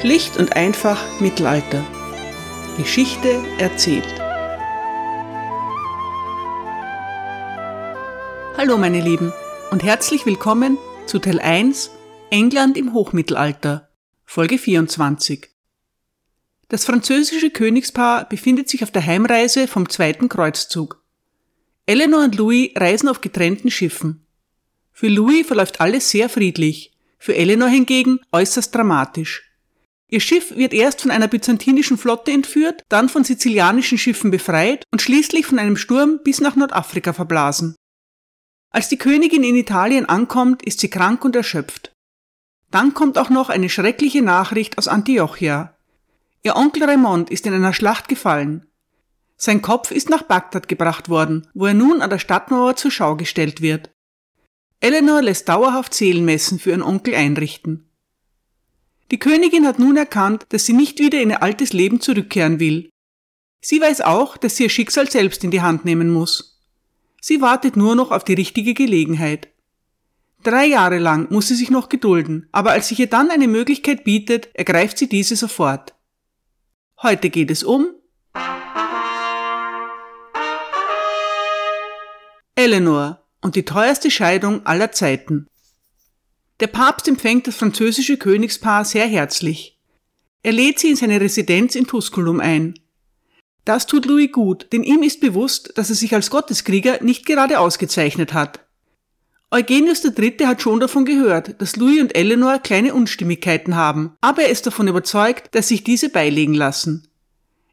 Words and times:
Schlicht 0.00 0.36
und 0.36 0.56
einfach 0.56 1.20
Mittelalter. 1.20 1.84
Geschichte 2.76 3.42
erzählt. 3.58 4.04
Hallo 8.56 8.76
meine 8.76 9.00
Lieben 9.00 9.32
und 9.70 9.84
herzlich 9.84 10.26
willkommen 10.26 10.78
zu 11.06 11.20
Teil 11.20 11.38
1 11.38 11.90
England 12.30 12.76
im 12.76 12.92
Hochmittelalter, 12.92 13.88
Folge 14.24 14.58
24. 14.58 15.48
Das 16.68 16.84
französische 16.84 17.50
Königspaar 17.50 18.28
befindet 18.28 18.68
sich 18.68 18.82
auf 18.82 18.90
der 18.90 19.06
Heimreise 19.06 19.68
vom 19.68 19.88
zweiten 19.88 20.28
Kreuzzug. 20.28 21.02
Eleanor 21.86 22.24
und 22.24 22.34
Louis 22.34 22.70
reisen 22.74 23.08
auf 23.08 23.20
getrennten 23.20 23.70
Schiffen. 23.70 24.26
Für 24.92 25.08
Louis 25.08 25.46
verläuft 25.46 25.80
alles 25.80 26.10
sehr 26.10 26.28
friedlich, 26.28 26.92
für 27.16 27.36
Eleanor 27.36 27.68
hingegen 27.68 28.18
äußerst 28.32 28.74
dramatisch. 28.74 29.53
Ihr 30.14 30.20
Schiff 30.20 30.54
wird 30.54 30.72
erst 30.72 31.00
von 31.00 31.10
einer 31.10 31.26
byzantinischen 31.26 31.98
Flotte 31.98 32.30
entführt, 32.30 32.84
dann 32.88 33.08
von 33.08 33.24
sizilianischen 33.24 33.98
Schiffen 33.98 34.30
befreit 34.30 34.84
und 34.92 35.02
schließlich 35.02 35.44
von 35.44 35.58
einem 35.58 35.76
Sturm 35.76 36.20
bis 36.22 36.40
nach 36.40 36.54
Nordafrika 36.54 37.12
verblasen. 37.12 37.74
Als 38.70 38.88
die 38.88 38.96
Königin 38.96 39.42
in 39.42 39.56
Italien 39.56 40.06
ankommt, 40.08 40.62
ist 40.62 40.78
sie 40.78 40.88
krank 40.88 41.24
und 41.24 41.34
erschöpft. 41.34 41.90
Dann 42.70 42.94
kommt 42.94 43.18
auch 43.18 43.28
noch 43.28 43.48
eine 43.48 43.68
schreckliche 43.68 44.22
Nachricht 44.22 44.78
aus 44.78 44.86
Antiochia. 44.86 45.76
Ihr 46.44 46.54
Onkel 46.54 46.84
Raymond 46.84 47.28
ist 47.28 47.44
in 47.48 47.52
einer 47.52 47.74
Schlacht 47.74 48.06
gefallen. 48.08 48.68
Sein 49.36 49.62
Kopf 49.62 49.90
ist 49.90 50.10
nach 50.10 50.22
Bagdad 50.22 50.68
gebracht 50.68 51.08
worden, 51.08 51.48
wo 51.54 51.66
er 51.66 51.74
nun 51.74 52.02
an 52.02 52.10
der 52.10 52.20
Stadtmauer 52.20 52.76
zur 52.76 52.92
Schau 52.92 53.16
gestellt 53.16 53.62
wird. 53.62 53.90
Eleanor 54.78 55.22
lässt 55.22 55.48
dauerhaft 55.48 55.92
Seelenmessen 55.92 56.60
für 56.60 56.70
ihren 56.70 56.82
Onkel 56.82 57.16
einrichten. 57.16 57.90
Die 59.14 59.20
Königin 59.20 59.64
hat 59.64 59.78
nun 59.78 59.96
erkannt, 59.96 60.44
dass 60.48 60.66
sie 60.66 60.72
nicht 60.72 60.98
wieder 60.98 61.22
in 61.22 61.30
ihr 61.30 61.40
altes 61.40 61.72
Leben 61.72 62.00
zurückkehren 62.00 62.58
will. 62.58 62.90
Sie 63.60 63.80
weiß 63.80 64.00
auch, 64.00 64.36
dass 64.36 64.56
sie 64.56 64.64
ihr 64.64 64.68
Schicksal 64.68 65.08
selbst 65.08 65.44
in 65.44 65.52
die 65.52 65.62
Hand 65.62 65.84
nehmen 65.84 66.10
muss. 66.10 66.60
Sie 67.20 67.40
wartet 67.40 67.76
nur 67.76 67.94
noch 67.94 68.10
auf 68.10 68.24
die 68.24 68.34
richtige 68.34 68.74
Gelegenheit. 68.74 69.50
Drei 70.42 70.66
Jahre 70.66 70.98
lang 70.98 71.30
muss 71.30 71.46
sie 71.46 71.54
sich 71.54 71.70
noch 71.70 71.88
gedulden, 71.88 72.48
aber 72.50 72.72
als 72.72 72.88
sich 72.88 72.98
ihr 72.98 73.06
dann 73.06 73.30
eine 73.30 73.46
Möglichkeit 73.46 74.02
bietet, 74.02 74.48
ergreift 74.52 74.98
sie 74.98 75.08
diese 75.08 75.36
sofort. 75.36 75.94
Heute 77.00 77.30
geht 77.30 77.52
es 77.52 77.62
um 77.62 77.86
Eleanor 82.56 83.24
und 83.40 83.54
die 83.54 83.64
teuerste 83.64 84.10
Scheidung 84.10 84.66
aller 84.66 84.90
Zeiten. 84.90 85.46
Der 86.60 86.68
Papst 86.68 87.08
empfängt 87.08 87.46
das 87.46 87.56
französische 87.56 88.16
Königspaar 88.16 88.84
sehr 88.84 89.06
herzlich. 89.06 89.78
Er 90.42 90.52
lädt 90.52 90.78
sie 90.78 90.90
in 90.90 90.96
seine 90.96 91.20
Residenz 91.20 91.74
in 91.74 91.86
Tusculum 91.86 92.38
ein. 92.38 92.74
Das 93.64 93.86
tut 93.86 94.04
Louis 94.06 94.30
gut, 94.30 94.68
denn 94.72 94.84
ihm 94.84 95.02
ist 95.02 95.20
bewusst, 95.20 95.72
dass 95.76 95.88
er 95.88 95.96
sich 95.96 96.14
als 96.14 96.30
Gotteskrieger 96.30 97.02
nicht 97.02 97.26
gerade 97.26 97.58
ausgezeichnet 97.58 98.34
hat. 98.34 98.60
Eugenius 99.50 100.04
III. 100.04 100.46
hat 100.46 100.62
schon 100.62 100.80
davon 100.80 101.04
gehört, 101.04 101.60
dass 101.60 101.76
Louis 101.76 102.00
und 102.00 102.14
Eleanor 102.14 102.58
kleine 102.58 102.92
Unstimmigkeiten 102.92 103.74
haben, 103.74 104.12
aber 104.20 104.42
er 104.42 104.50
ist 104.50 104.66
davon 104.66 104.88
überzeugt, 104.88 105.54
dass 105.54 105.68
sich 105.68 105.82
diese 105.82 106.08
beilegen 106.08 106.54
lassen. 106.54 107.08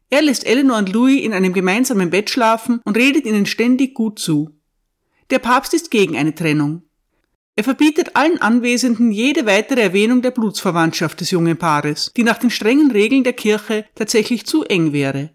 Er 0.08 0.22
lässt 0.22 0.46
Eleanor 0.46 0.78
und 0.78 0.92
Louis 0.92 1.22
in 1.22 1.32
einem 1.32 1.52
gemeinsamen 1.52 2.10
Bett 2.10 2.30
schlafen 2.30 2.80
und 2.84 2.96
redet 2.96 3.26
ihnen 3.26 3.46
ständig 3.46 3.94
gut 3.94 4.18
zu. 4.18 4.50
Der 5.30 5.38
Papst 5.38 5.74
ist 5.74 5.90
gegen 5.90 6.16
eine 6.16 6.34
Trennung. 6.34 6.82
Er 7.54 7.64
verbietet 7.64 8.16
allen 8.16 8.40
Anwesenden 8.40 9.12
jede 9.12 9.44
weitere 9.44 9.82
Erwähnung 9.82 10.22
der 10.22 10.30
Blutsverwandtschaft 10.30 11.20
des 11.20 11.30
jungen 11.30 11.58
Paares, 11.58 12.10
die 12.16 12.22
nach 12.22 12.38
den 12.38 12.50
strengen 12.50 12.90
Regeln 12.90 13.24
der 13.24 13.34
Kirche 13.34 13.84
tatsächlich 13.94 14.46
zu 14.46 14.64
eng 14.64 14.92
wäre. 14.92 15.30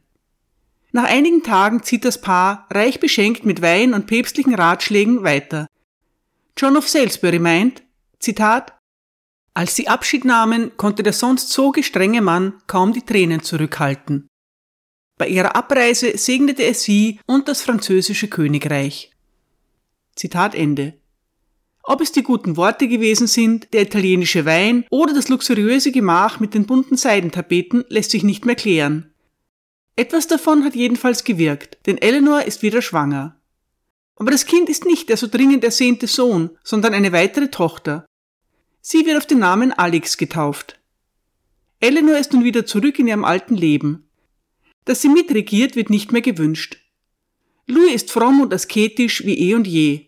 Nach 0.91 1.03
einigen 1.03 1.43
Tagen 1.43 1.83
zieht 1.83 2.05
das 2.05 2.19
Paar, 2.21 2.67
reich 2.71 2.99
beschenkt 2.99 3.45
mit 3.45 3.61
Wein 3.61 3.93
und 3.93 4.07
päpstlichen 4.07 4.55
Ratschlägen, 4.55 5.23
weiter. 5.23 5.67
John 6.57 6.75
of 6.75 6.89
Salisbury 6.89 7.37
meint, 7.37 7.83
Zitat, 8.19 8.73
als 9.53 9.75
sie 9.75 9.87
Abschied 9.87 10.25
nahmen, 10.25 10.75
konnte 10.77 11.03
der 11.03 11.13
sonst 11.13 11.51
so 11.51 11.71
gestrenge 11.71 12.21
Mann 12.21 12.53
kaum 12.65 12.93
die 12.93 13.03
Tränen 13.03 13.43
zurückhalten. 13.43 14.27
Bei 15.17 15.27
ihrer 15.27 15.55
Abreise 15.55 16.17
segnete 16.17 16.63
er 16.63 16.73
sie 16.73 17.19
und 17.25 17.47
das 17.47 17.61
französische 17.61 18.27
Königreich. 18.27 19.11
Zitat 20.15 20.55
Ende. 20.55 20.93
Ob 21.89 22.01
es 22.01 22.11
die 22.11 22.21
guten 22.21 22.57
Worte 22.57 22.89
gewesen 22.89 23.27
sind, 23.27 23.73
der 23.73 23.83
italienische 23.83 24.43
Wein 24.43 24.85
oder 24.89 25.13
das 25.13 25.29
luxuriöse 25.29 25.93
Gemach 25.93 26.41
mit 26.41 26.53
den 26.53 26.65
bunten 26.65 26.97
Seidentapeten 26.97 27.85
lässt 27.87 28.11
sich 28.11 28.23
nicht 28.23 28.45
mehr 28.45 28.55
klären. 28.55 29.13
Etwas 29.95 30.27
davon 30.27 30.65
hat 30.65 30.75
jedenfalls 30.75 31.23
gewirkt, 31.23 31.77
denn 31.85 31.97
Eleanor 31.97 32.43
ist 32.43 32.61
wieder 32.61 32.81
schwanger. 32.81 33.39
Aber 34.17 34.31
das 34.31 34.45
Kind 34.45 34.67
ist 34.67 34.83
nicht 34.83 35.07
der 35.07 35.15
so 35.15 35.27
dringend 35.27 35.63
ersehnte 35.63 36.07
Sohn, 36.07 36.49
sondern 36.61 36.93
eine 36.93 37.13
weitere 37.13 37.49
Tochter. 37.49 38.05
Sie 38.81 39.05
wird 39.05 39.15
auf 39.15 39.25
den 39.25 39.39
Namen 39.39 39.71
Alex 39.71 40.17
getauft. 40.17 40.77
Eleanor 41.79 42.17
ist 42.17 42.33
nun 42.33 42.43
wieder 42.43 42.65
zurück 42.65 42.99
in 42.99 43.07
ihrem 43.07 43.23
alten 43.23 43.55
Leben. 43.55 44.09
Dass 44.83 45.01
sie 45.01 45.09
mitregiert, 45.09 45.77
wird 45.77 45.89
nicht 45.89 46.11
mehr 46.11 46.21
gewünscht. 46.21 46.79
Louis 47.65 47.93
ist 47.93 48.11
fromm 48.11 48.41
und 48.41 48.53
asketisch 48.53 49.25
wie 49.25 49.39
eh 49.39 49.55
und 49.55 49.67
je. 49.67 50.06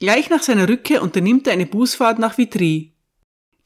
Gleich 0.00 0.30
nach 0.30 0.42
seiner 0.42 0.68
Rückkehr 0.68 1.02
unternimmt 1.02 1.46
er 1.46 1.52
eine 1.52 1.66
Bußfahrt 1.66 2.18
nach 2.18 2.36
Vitry. 2.36 2.92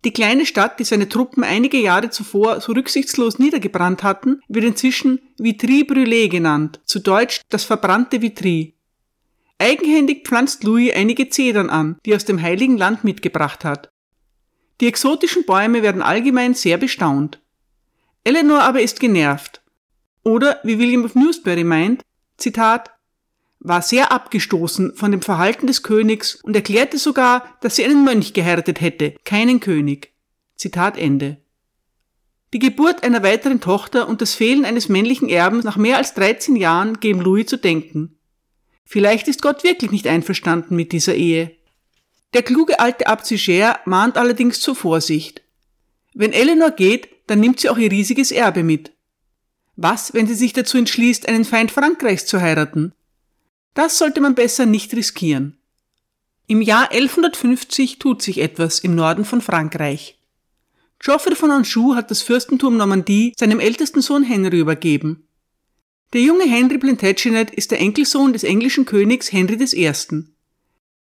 Die 0.04 0.12
kleine 0.12 0.46
Stadt, 0.46 0.78
die 0.78 0.84
seine 0.84 1.08
Truppen 1.08 1.42
einige 1.42 1.78
Jahre 1.78 2.10
zuvor 2.10 2.60
so 2.60 2.72
rücksichtslos 2.72 3.38
niedergebrannt 3.38 4.02
hatten, 4.02 4.40
wird 4.48 4.64
inzwischen 4.64 5.20
Vitry 5.38 5.82
Brûlé 5.82 6.28
genannt, 6.28 6.80
zu 6.84 7.00
Deutsch 7.00 7.40
das 7.48 7.64
verbrannte 7.64 8.22
Vitry. 8.22 8.74
Eigenhändig 9.58 10.24
pflanzt 10.24 10.62
Louis 10.62 10.92
einige 10.94 11.28
Zedern 11.30 11.68
an, 11.68 11.98
die 12.06 12.12
er 12.12 12.16
aus 12.16 12.24
dem 12.24 12.40
Heiligen 12.40 12.78
Land 12.78 13.02
mitgebracht 13.02 13.64
hat. 13.64 13.90
Die 14.80 14.86
exotischen 14.86 15.44
Bäume 15.44 15.82
werden 15.82 16.02
allgemein 16.02 16.54
sehr 16.54 16.78
bestaunt. 16.78 17.40
Eleanor 18.22 18.62
aber 18.62 18.80
ist 18.80 19.00
genervt. 19.00 19.62
Oder, 20.22 20.60
wie 20.62 20.78
William 20.78 21.04
of 21.04 21.16
Newsbury 21.16 21.64
meint, 21.64 22.02
Zitat, 22.36 22.90
war 23.60 23.82
sehr 23.82 24.12
abgestoßen 24.12 24.94
von 24.94 25.10
dem 25.10 25.22
Verhalten 25.22 25.66
des 25.66 25.82
Königs 25.82 26.36
und 26.36 26.54
erklärte 26.54 26.98
sogar, 26.98 27.56
dass 27.60 27.76
sie 27.76 27.84
einen 27.84 28.04
Mönch 28.04 28.32
geheiratet 28.32 28.80
hätte, 28.80 29.14
keinen 29.24 29.60
König. 29.60 30.12
Zitat 30.56 30.96
Ende. 30.96 31.38
Die 32.52 32.58
Geburt 32.58 33.02
einer 33.02 33.22
weiteren 33.22 33.60
Tochter 33.60 34.08
und 34.08 34.22
das 34.22 34.34
Fehlen 34.34 34.64
eines 34.64 34.88
männlichen 34.88 35.28
Erbens 35.28 35.64
nach 35.64 35.76
mehr 35.76 35.98
als 35.98 36.14
13 36.14 36.56
Jahren 36.56 36.98
geben 37.00 37.20
Louis 37.20 37.46
zu 37.46 37.58
denken. 37.58 38.19
Vielleicht 38.84 39.28
ist 39.28 39.42
Gott 39.42 39.64
wirklich 39.64 39.90
nicht 39.90 40.06
einverstanden 40.06 40.75
mit 40.75 40.92
dieser 40.92 41.14
Ehe. 41.14 41.50
Der 42.32 42.42
kluge 42.42 42.80
alte 42.80 43.06
Abt 43.06 43.26
Siger 43.26 43.80
mahnt 43.84 44.16
allerdings 44.16 44.60
zur 44.60 44.75
Vorsicht. 44.75 45.42
Wenn 46.14 46.32
Eleanor 46.32 46.70
geht, 46.70 47.08
dann 47.26 47.40
nimmt 47.40 47.60
sie 47.60 47.69
auch 47.69 47.76
ihr 47.76 47.90
riesiges 47.90 48.32
Erbe 48.32 48.62
mit. 48.62 48.92
Was, 49.76 50.14
wenn 50.14 50.26
sie 50.26 50.34
sich 50.34 50.54
dazu 50.54 50.78
entschließt, 50.78 51.28
einen 51.28 51.44
Feind 51.44 51.70
Frankreichs 51.70 52.26
zu 52.26 52.40
heiraten? 52.40 52.92
Das 53.74 53.98
sollte 53.98 54.20
man 54.20 54.34
besser 54.34 54.66
nicht 54.66 54.94
riskieren. 54.94 55.58
Im 56.46 56.62
Jahr 56.62 56.90
1150 56.90 57.98
tut 57.98 58.22
sich 58.22 58.38
etwas 58.38 58.80
im 58.80 58.94
Norden 58.94 59.24
von 59.24 59.40
Frankreich. 59.40 60.18
Geoffrey 60.98 61.36
von 61.36 61.50
Anjou 61.50 61.94
hat 61.94 62.10
das 62.10 62.22
Fürstentum 62.22 62.76
Normandie 62.76 63.34
seinem 63.38 63.60
ältesten 63.60 64.00
Sohn 64.00 64.24
Henry 64.24 64.58
übergeben. 64.58 65.28
Der 66.12 66.22
junge 66.22 66.44
Henry 66.44 66.78
Plantagenet 66.78 67.50
ist 67.50 67.70
der 67.70 67.80
Enkelsohn 67.80 68.32
des 68.32 68.42
englischen 68.42 68.86
Königs 68.86 69.30
Henry 69.30 69.62
I. 69.62 69.92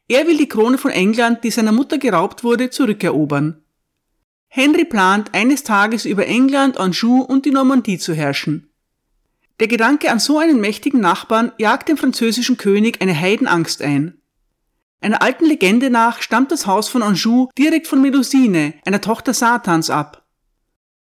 Er 0.08 0.26
will 0.26 0.36
die 0.38 0.48
Krone 0.48 0.78
von 0.78 0.92
England, 0.92 1.42
die 1.42 1.50
seiner 1.50 1.72
Mutter 1.72 1.98
geraubt 1.98 2.44
wurde, 2.44 2.70
zurückerobern. 2.70 3.62
Henry 4.48 4.84
plant, 4.84 5.34
eines 5.34 5.64
Tages 5.64 6.04
über 6.04 6.26
England, 6.26 6.78
Anjou 6.78 7.22
und 7.22 7.46
die 7.46 7.50
Normandie 7.50 7.98
zu 7.98 8.14
herrschen. 8.14 8.71
Der 9.62 9.69
Gedanke 9.69 10.11
an 10.11 10.19
so 10.19 10.41
einen 10.41 10.61
mächtigen 10.61 10.99
Nachbarn 10.99 11.53
jagt 11.56 11.88
dem 11.88 11.97
französischen 11.97 12.56
König 12.56 13.00
eine 13.00 13.17
Heidenangst 13.17 13.81
ein. 13.81 14.20
Einer 15.00 15.23
alten 15.23 15.44
Legende 15.44 15.88
nach 15.88 16.20
stammt 16.20 16.50
das 16.50 16.67
Haus 16.67 16.88
von 16.88 17.00
Anjou 17.00 17.49
direkt 17.56 17.87
von 17.87 18.03
Melusine, 18.03 18.75
einer 18.85 19.00
Tochter 19.00 19.32
Satans, 19.32 19.88
ab. 19.88 20.26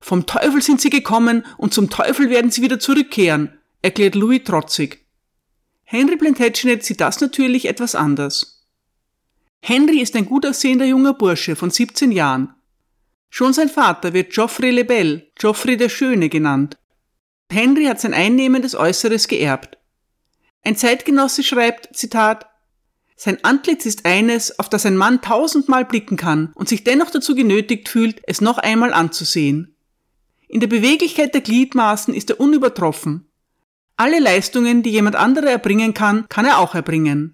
Vom 0.02 0.26
Teufel 0.26 0.62
sind 0.62 0.82
sie 0.82 0.90
gekommen 0.90 1.46
und 1.56 1.74
zum 1.74 1.90
Teufel 1.90 2.30
werden 2.30 2.52
sie 2.52 2.62
wieder 2.62 2.82
zurückkehren, 2.82 3.58
erklärt 3.82 4.16
Louis 4.16 4.44
trotzig. 4.44 5.06
Henry 5.86 6.18
Plantagenet 6.18 6.84
sieht 6.84 7.00
das 7.00 7.22
natürlich 7.22 7.66
etwas 7.66 7.96
anders. 7.96 8.68
Henry 9.62 10.02
ist 10.02 10.18
ein 10.18 10.26
gut 10.26 10.46
aussehender 10.46 10.86
junger 10.86 11.14
Bursche 11.14 11.56
von 11.56 11.70
17 11.70 12.12
Jahren. 12.12 12.54
Schon 13.30 13.54
sein 13.54 13.70
Vater 13.70 14.12
wird 14.12 14.34
Geoffrey 14.34 14.72
le 14.72 14.84
Bel, 14.84 15.32
Geoffrey 15.36 15.78
der 15.78 15.88
Schöne 15.88 16.28
genannt. 16.28 16.79
Henry 17.52 17.86
hat 17.86 18.00
sein 18.00 18.14
einnehmendes 18.14 18.76
Äußeres 18.76 19.28
geerbt. 19.28 19.78
Ein 20.64 20.76
Zeitgenosse 20.76 21.44
schreibt, 21.44 21.96
Zitat, 21.96 22.46
sein 23.16 23.44
Antlitz 23.44 23.86
ist 23.86 24.06
eines, 24.06 24.60
auf 24.60 24.70
das 24.70 24.86
ein 24.86 24.96
Mann 24.96 25.22
tausendmal 25.22 25.84
blicken 25.84 26.16
kann 26.16 26.54
und 26.56 26.70
sich 26.70 26.86
dennoch 26.86 27.10
dazu 27.10 27.36
genötigt 27.36 27.90
fühlt, 27.90 28.22
es 28.26 28.40
noch 28.40 28.58
einmal 28.58 28.94
anzusehen. 28.94 29.76
In 30.48 30.62
der 30.62 30.68
Beweglichkeit 30.68 31.34
der 31.34 31.42
Gliedmaßen 31.42 32.14
ist 32.14 32.30
er 32.30 32.40
unübertroffen. 32.40 33.30
Alle 33.98 34.20
Leistungen, 34.20 34.84
die 34.84 34.92
jemand 34.92 35.18
anderer 35.18 35.50
erbringen 35.50 35.94
kann, 35.94 36.28
kann 36.30 36.46
er 36.46 36.60
auch 36.60 36.76
erbringen. 36.76 37.34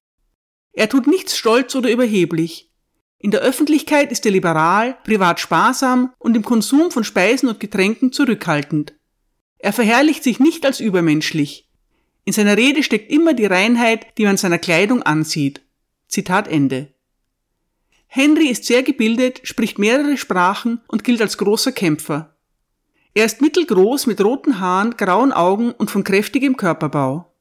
Er 0.74 0.90
tut 0.90 1.06
nichts 1.06 1.38
stolz 1.38 1.76
oder 1.76 1.92
überheblich. 1.92 2.72
In 3.20 3.32
der 3.32 3.42
Öffentlichkeit 3.42 4.12
ist 4.12 4.26
er 4.26 4.32
liberal, 4.32 4.98
privat 5.04 5.40
sparsam 5.40 6.14
und 6.18 6.36
im 6.36 6.44
Konsum 6.44 6.90
von 6.90 7.04
Speisen 7.04 7.48
und 7.48 7.60
Getränken 7.60 8.12
zurückhaltend. 8.12 8.96
Er 9.66 9.74
verherrlicht 9.74 10.24
sich 10.24 10.40
nicht 10.40 10.64
als 10.64 10.80
übermenschlich. 10.80 11.68
In 12.24 12.34
seiner 12.34 12.56
Rede 12.56 12.84
steckt 12.84 13.12
immer 13.12 13.34
die 13.34 13.48
Reinheit, 13.48 14.16
die 14.20 14.26
man 14.26 14.38
seiner 14.38 14.60
Kleidung 14.60 15.02
ansieht. 15.02 15.64
Zitat 16.08 16.48
Ende. 16.48 16.94
Henry 18.06 18.46
ist 18.50 18.66
sehr 18.66 18.84
gebildet, 18.84 19.42
spricht 19.42 19.80
mehrere 19.80 20.18
Sprachen 20.18 20.82
und 20.88 21.04
gilt 21.04 21.20
als 21.20 21.40
großer 21.40 21.72
Kämpfer. 21.72 22.38
Er 23.16 23.26
ist 23.26 23.42
mittelgroß 23.42 24.06
mit 24.06 24.24
roten 24.24 24.60
Haaren, 24.60 24.98
grauen 24.98 25.32
Augen 25.32 25.72
und 25.72 25.90
von 25.90 26.04
kräftigem 26.04 26.58
Körperbau. 26.58 27.34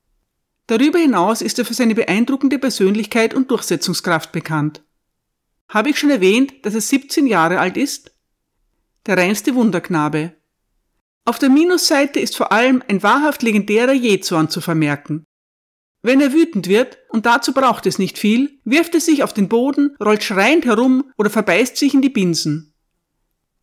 Darüber 0.67 1.01
hinaus 1.01 1.43
ist 1.43 1.59
er 1.59 1.67
für 1.67 1.75
seine 1.75 1.95
beeindruckende 1.95 2.59
Persönlichkeit 2.59 3.35
und 3.35 3.51
Durchsetzungskraft 3.51 4.33
bekannt. 4.33 4.83
Habe 5.69 5.91
ich 5.91 5.99
schon 5.99 6.09
erwähnt, 6.09 6.55
dass 6.65 6.73
er 6.73 6.81
17 6.81 7.27
Jahre 7.27 7.59
alt 7.61 7.77
ist? 7.77 8.13
Der 9.05 9.19
reinste 9.19 9.55
Wunderknabe. 9.55 10.33
Auf 11.27 11.39
der 11.39 11.49
Minusseite 11.49 12.21
ist 12.21 12.37
vor 12.37 12.53
allem 12.53 12.83
ein 12.89 13.03
wahrhaft 13.03 13.43
legendärer 13.43 13.95
Jezorn 13.95 14.51
zu 14.51 14.61
vermerken. 14.61 15.25
Wenn 16.03 16.21
er 16.21 16.35
wütend 16.35 16.69
wird, 16.69 16.99
und 17.09 17.25
dazu 17.25 17.55
braucht 17.55 17.87
es 17.87 17.99
nicht 17.99 18.19
viel, 18.19 18.61
wirft 18.65 18.95
er 18.95 19.01
sich 19.01 19.23
auf 19.23 19.33
den 19.33 19.49
Boden, 19.49 19.97
rollt 20.05 20.23
schreiend 20.23 20.67
herum 20.67 21.11
oder 21.17 21.31
verbeißt 21.31 21.79
sich 21.79 21.95
in 21.95 22.03
die 22.03 22.11
Binsen. 22.11 22.75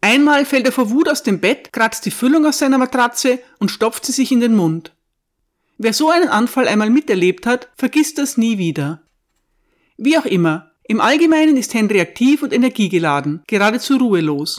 Einmal 0.02 0.46
fällt 0.46 0.66
er 0.66 0.72
vor 0.72 0.90
Wut 0.90 1.08
aus 1.08 1.22
dem 1.22 1.40
Bett, 1.40 1.72
kratzt 1.72 2.04
die 2.08 2.12
Füllung 2.12 2.48
aus 2.48 2.58
seiner 2.58 2.80
Matratze 2.80 3.38
und 3.60 3.70
stopft 3.70 4.08
sie 4.08 4.12
sich 4.12 4.32
in 4.32 4.40
den 4.40 4.56
Mund. 4.56 4.96
Wer 5.78 5.94
so 5.94 6.10
einen 6.10 6.30
Anfall 6.30 6.68
einmal 6.68 6.90
miterlebt 6.90 7.46
hat, 7.46 7.70
vergisst 7.76 8.18
das 8.18 8.38
nie 8.38 8.58
wieder. 8.58 9.04
Wie 9.98 10.18
auch 10.18 10.26
immer, 10.26 10.72
im 10.84 11.00
Allgemeinen 11.00 11.58
ist 11.58 11.76
Henry 11.76 12.02
aktiv 12.02 12.42
und 12.42 12.54
energiegeladen, 12.54 13.44
geradezu 13.46 13.98
ruhelos. 13.98 14.58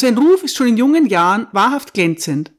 Sein 0.00 0.16
Ruf 0.16 0.42
ist 0.42 0.56
schon 0.56 0.68
in 0.68 0.78
jungen 0.78 1.04
Jahren 1.04 1.46
wahrhaft 1.52 1.92
glänzend. 1.92 2.52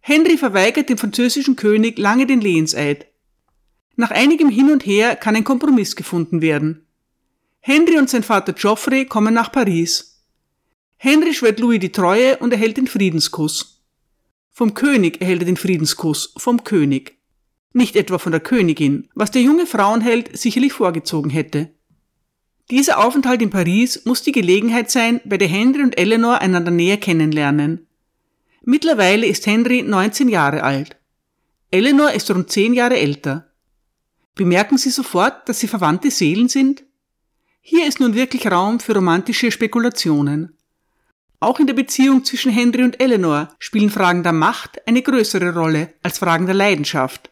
Henry 0.00 0.36
verweigert 0.36 0.90
dem 0.90 0.98
französischen 0.98 1.56
König 1.56 1.96
lange 1.96 2.26
den 2.26 2.42
Lehenseid. 2.42 3.06
Nach 3.96 4.10
einigem 4.10 4.50
Hin 4.50 4.70
und 4.70 4.84
Her 4.84 5.16
kann 5.16 5.34
ein 5.34 5.44
Kompromiss 5.44 5.96
gefunden 5.96 6.42
werden. 6.42 6.86
Henry 7.60 7.96
und 7.96 8.10
sein 8.10 8.22
Vater 8.22 8.52
Geoffrey 8.52 9.06
kommen 9.06 9.32
nach 9.32 9.50
Paris. 9.50 10.22
Henry 10.98 11.32
schwört 11.32 11.58
Louis 11.58 11.80
die 11.80 11.90
Treue 11.90 12.36
und 12.36 12.52
erhält 12.52 12.76
den 12.76 12.86
Friedenskuss. 12.86 13.82
Vom 14.50 14.74
König 14.74 15.22
erhält 15.22 15.40
er 15.40 15.46
den 15.46 15.56
Friedenskuss, 15.56 16.34
vom 16.36 16.64
König. 16.64 17.16
Nicht 17.72 17.96
etwa 17.96 18.18
von 18.18 18.32
der 18.32 18.42
Königin, 18.42 19.08
was 19.14 19.30
der 19.30 19.40
junge 19.40 19.64
Frauenheld 19.64 20.36
sicherlich 20.36 20.74
vorgezogen 20.74 21.30
hätte. 21.30 21.70
Dieser 22.70 22.98
Aufenthalt 22.98 23.40
in 23.40 23.48
Paris 23.48 24.04
muss 24.04 24.22
die 24.22 24.32
Gelegenheit 24.32 24.90
sein, 24.90 25.22
bei 25.24 25.38
der 25.38 25.48
Henry 25.48 25.82
und 25.82 25.98
Eleanor 25.98 26.40
einander 26.40 26.70
näher 26.70 26.98
kennenlernen. 26.98 27.86
Mittlerweile 28.62 29.26
ist 29.26 29.46
Henry 29.46 29.82
19 29.82 30.28
Jahre 30.28 30.62
alt. 30.62 30.96
Eleanor 31.70 32.12
ist 32.12 32.30
rund 32.30 32.50
10 32.50 32.74
Jahre 32.74 32.98
älter. 32.98 33.50
Bemerken 34.34 34.76
Sie 34.76 34.90
sofort, 34.90 35.48
dass 35.48 35.60
sie 35.60 35.68
verwandte 35.68 36.10
Seelen 36.10 36.48
sind? 36.48 36.84
Hier 37.60 37.86
ist 37.86 38.00
nun 38.00 38.14
wirklich 38.14 38.46
Raum 38.50 38.80
für 38.80 38.94
romantische 38.94 39.50
Spekulationen. 39.50 40.56
Auch 41.40 41.60
in 41.60 41.66
der 41.66 41.74
Beziehung 41.74 42.24
zwischen 42.24 42.52
Henry 42.52 42.82
und 42.82 43.00
Eleanor 43.00 43.48
spielen 43.58 43.90
Fragen 43.90 44.22
der 44.22 44.32
Macht 44.32 44.86
eine 44.86 45.02
größere 45.02 45.54
Rolle 45.54 45.94
als 46.02 46.18
Fragen 46.18 46.46
der 46.46 46.54
Leidenschaft. 46.54 47.30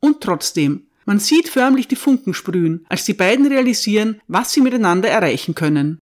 Und 0.00 0.20
trotzdem, 0.20 0.86
man 1.10 1.18
sieht 1.18 1.48
förmlich 1.48 1.88
die 1.88 1.96
Funken 1.96 2.34
sprühen, 2.34 2.86
als 2.88 3.04
die 3.04 3.14
beiden 3.14 3.44
realisieren, 3.48 4.20
was 4.28 4.52
sie 4.52 4.60
miteinander 4.60 5.08
erreichen 5.08 5.56
können. 5.56 5.98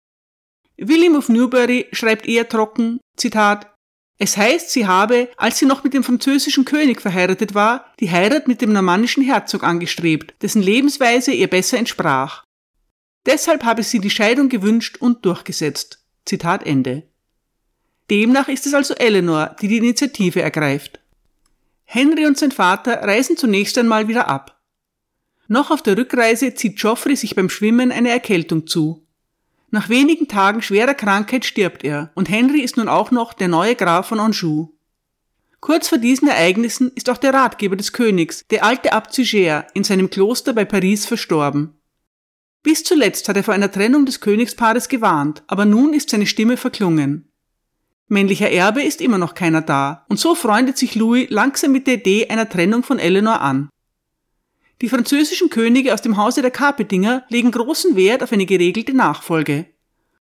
William 0.77 1.17
of 1.17 1.27
Newbury 1.27 1.87
schreibt 1.91 2.25
eher 2.25 2.47
trocken, 2.47 3.01
Zitat, 3.17 3.69
es 4.17 4.37
heißt, 4.37 4.71
sie 4.71 4.87
habe, 4.87 5.27
als 5.35 5.59
sie 5.59 5.65
noch 5.65 5.83
mit 5.83 5.93
dem 5.93 6.05
französischen 6.05 6.63
König 6.63 7.01
verheiratet 7.01 7.53
war, 7.53 7.93
die 7.99 8.09
Heirat 8.09 8.47
mit 8.47 8.61
dem 8.61 8.71
normannischen 8.71 9.25
Herzog 9.25 9.65
angestrebt, 9.65 10.35
dessen 10.41 10.61
Lebensweise 10.61 11.33
ihr 11.33 11.49
besser 11.49 11.77
entsprach. 11.77 12.45
Deshalb 13.25 13.65
habe 13.65 13.83
sie 13.83 13.99
die 13.99 14.09
Scheidung 14.09 14.47
gewünscht 14.47 14.99
und 15.01 15.25
durchgesetzt. 15.25 16.01
Zitat 16.23 16.65
Ende. 16.65 17.03
Demnach 18.09 18.47
ist 18.47 18.65
es 18.65 18.73
also 18.73 18.93
Eleanor, 18.93 19.53
die 19.59 19.67
die 19.67 19.79
Initiative 19.79 20.41
ergreift. 20.41 21.01
Henry 21.83 22.25
und 22.25 22.37
sein 22.37 22.53
Vater 22.53 23.01
reisen 23.01 23.35
zunächst 23.35 23.77
einmal 23.77 24.07
wieder 24.07 24.29
ab. 24.29 24.62
Noch 25.53 25.69
auf 25.69 25.83
der 25.83 25.95
Rückreise 25.95 26.55
zieht 26.55 26.79
Geoffrey 26.79 27.15
sich 27.15 27.35
beim 27.35 27.47
Schwimmen 27.47 27.91
eine 27.91 28.09
Erkältung 28.09 28.65
zu. 28.65 29.05
Nach 29.69 29.87
wenigen 29.87 30.27
Tagen 30.27 30.63
schwerer 30.63 30.95
Krankheit 30.95 31.45
stirbt 31.45 31.83
er 31.83 32.11
und 32.15 32.27
Henry 32.27 32.61
ist 32.61 32.75
nun 32.75 32.87
auch 32.87 33.11
noch 33.11 33.33
der 33.33 33.49
neue 33.49 33.75
Graf 33.75 34.07
von 34.07 34.19
Anjou. 34.19 34.69
Kurz 35.59 35.89
vor 35.89 35.99
diesen 35.99 36.27
Ereignissen 36.27 36.91
ist 36.95 37.07
auch 37.07 37.19
der 37.19 37.35
Ratgeber 37.35 37.75
des 37.75 37.93
Königs, 37.93 38.43
der 38.49 38.63
alte 38.65 38.93
Abt 38.93 39.13
Suger, 39.13 39.67
in 39.75 39.83
seinem 39.83 40.09
Kloster 40.09 40.53
bei 40.53 40.65
Paris 40.65 41.05
verstorben. 41.05 41.75
Bis 42.63 42.83
zuletzt 42.83 43.29
hat 43.29 43.37
er 43.37 43.43
vor 43.43 43.53
einer 43.53 43.71
Trennung 43.71 44.07
des 44.07 44.21
Königspaares 44.21 44.89
gewarnt, 44.89 45.43
aber 45.45 45.65
nun 45.65 45.93
ist 45.93 46.09
seine 46.09 46.25
Stimme 46.25 46.57
verklungen. 46.57 47.29
Männlicher 48.07 48.49
Erbe 48.49 48.81
ist 48.81 49.01
immer 49.01 49.19
noch 49.19 49.35
keiner 49.35 49.61
da, 49.61 50.03
und 50.09 50.19
so 50.19 50.33
freundet 50.33 50.79
sich 50.79 50.95
Louis 50.95 51.27
langsam 51.29 51.73
mit 51.73 51.85
der 51.85 51.99
Idee 51.99 52.27
einer 52.27 52.49
Trennung 52.49 52.81
von 52.81 52.97
Eleanor 52.97 53.39
an. 53.41 53.69
Die 54.81 54.89
französischen 54.89 55.49
Könige 55.49 55.93
aus 55.93 56.01
dem 56.01 56.17
Hause 56.17 56.41
der 56.41 56.51
Carpetinger 56.51 57.23
legen 57.29 57.51
großen 57.51 57.95
Wert 57.95 58.23
auf 58.23 58.31
eine 58.31 58.45
geregelte 58.45 58.93
Nachfolge. 58.93 59.67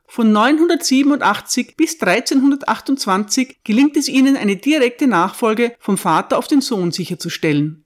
Von 0.07 0.31
987 0.33 1.77
bis 1.77 2.01
1328 2.01 3.59
gelingt 3.65 3.97
es 3.97 4.09
ihnen, 4.09 4.37
eine 4.37 4.57
direkte 4.57 5.07
Nachfolge 5.07 5.75
vom 5.79 5.99
Vater 5.99 6.39
auf 6.39 6.47
den 6.47 6.61
Sohn 6.61 6.93
sicherzustellen. 6.93 7.85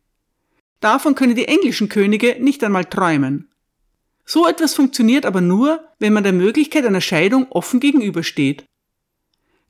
Davon 0.81 1.15
können 1.15 1.35
die 1.35 1.49
englischen 1.49 1.89
Könige 1.89 2.37
nicht 2.39 2.63
einmal 2.63 2.85
träumen. 2.85 3.51
So 4.25 4.47
etwas 4.47 4.75
funktioniert 4.75 5.27
aber 5.27 5.41
nur, 5.41 5.83
wenn 5.99 6.13
man 6.13 6.23
der 6.23 6.33
Möglichkeit 6.33 6.85
einer 6.85 7.01
Scheidung 7.01 7.51
offen 7.51 7.81
gegenübersteht. 7.81 8.65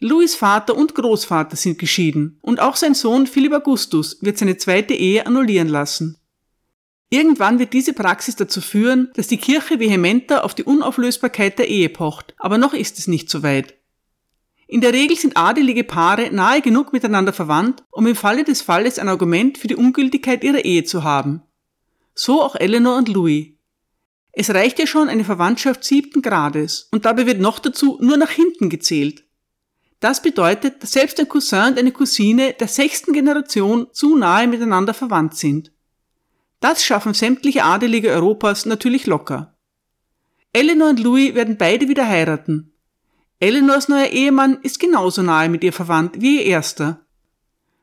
Louis 0.00 0.34
Vater 0.34 0.76
und 0.76 0.94
Großvater 0.94 1.56
sind 1.56 1.78
geschieden 1.78 2.38
und 2.42 2.60
auch 2.60 2.76
sein 2.76 2.94
Sohn 2.94 3.26
Philipp 3.26 3.52
Augustus 3.52 4.18
wird 4.22 4.38
seine 4.38 4.56
zweite 4.56 4.94
Ehe 4.94 5.26
annullieren 5.26 5.68
lassen. 5.68 6.16
Irgendwann 7.12 7.58
wird 7.58 7.72
diese 7.72 7.92
Praxis 7.92 8.36
dazu 8.36 8.60
führen, 8.60 9.10
dass 9.14 9.26
die 9.26 9.36
Kirche 9.36 9.80
vehementer 9.80 10.44
auf 10.44 10.54
die 10.54 10.62
Unauflösbarkeit 10.62 11.58
der 11.58 11.68
Ehe 11.68 11.88
pocht, 11.88 12.34
aber 12.38 12.56
noch 12.56 12.72
ist 12.72 13.00
es 13.00 13.08
nicht 13.08 13.28
so 13.28 13.42
weit. 13.42 13.74
In 14.68 14.80
der 14.80 14.92
Regel 14.92 15.16
sind 15.16 15.36
adelige 15.36 15.82
Paare 15.82 16.30
nahe 16.30 16.62
genug 16.62 16.92
miteinander 16.92 17.32
verwandt, 17.32 17.82
um 17.90 18.06
im 18.06 18.14
Falle 18.14 18.44
des 18.44 18.62
Falles 18.62 19.00
ein 19.00 19.08
Argument 19.08 19.58
für 19.58 19.66
die 19.66 19.74
Ungültigkeit 19.74 20.44
ihrer 20.44 20.64
Ehe 20.64 20.84
zu 20.84 21.02
haben. 21.02 21.42
So 22.14 22.40
auch 22.40 22.54
Eleanor 22.54 22.96
und 22.96 23.08
Louis. 23.08 23.48
Es 24.30 24.50
reicht 24.50 24.78
ja 24.78 24.86
schon 24.86 25.08
eine 25.08 25.24
Verwandtschaft 25.24 25.82
siebten 25.82 26.22
Grades, 26.22 26.88
und 26.92 27.04
dabei 27.04 27.26
wird 27.26 27.40
noch 27.40 27.58
dazu 27.58 27.98
nur 28.00 28.16
nach 28.16 28.30
hinten 28.30 28.70
gezählt. 28.70 29.24
Das 29.98 30.22
bedeutet, 30.22 30.80
dass 30.80 30.92
selbst 30.92 31.18
ein 31.18 31.28
Cousin 31.28 31.72
und 31.72 31.78
eine 31.78 31.90
Cousine 31.90 32.52
der 32.52 32.68
sechsten 32.68 33.12
Generation 33.12 33.88
zu 33.90 34.16
nahe 34.16 34.46
miteinander 34.46 34.94
verwandt 34.94 35.34
sind. 35.34 35.72
Das 36.60 36.84
schaffen 36.84 37.14
sämtliche 37.14 37.64
Adelige 37.64 38.10
Europas 38.10 38.66
natürlich 38.66 39.06
locker. 39.06 39.56
Eleanor 40.52 40.90
und 40.90 41.00
Louis 41.00 41.34
werden 41.34 41.56
beide 41.56 41.88
wieder 41.88 42.06
heiraten. 42.06 42.72
Eleanors 43.38 43.88
neuer 43.88 44.08
Ehemann 44.08 44.58
ist 44.62 44.78
genauso 44.78 45.22
nahe 45.22 45.48
mit 45.48 45.64
ihr 45.64 45.72
verwandt 45.72 46.20
wie 46.20 46.38
ihr 46.38 46.44
erster. 46.44 47.06